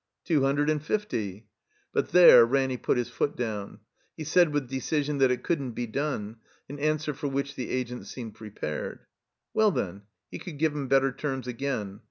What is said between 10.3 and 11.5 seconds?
^he could give him better terms